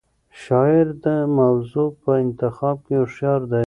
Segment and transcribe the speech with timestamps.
[0.43, 1.07] شاعر د
[1.39, 3.59] موضوع په انتخاب کې هوښیار دی.